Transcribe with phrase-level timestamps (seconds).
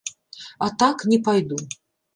[0.69, 1.63] А так, не пайду.